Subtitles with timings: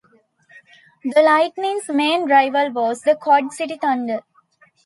[1.03, 4.21] The Lightning's main rival was the Quad City Thunder.